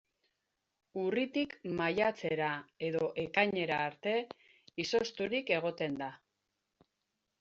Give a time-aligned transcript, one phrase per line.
[1.01, 1.51] Urritik
[1.81, 2.47] maiatzera
[2.89, 4.15] edo ekainera arte
[4.85, 6.09] izozturik egoten da.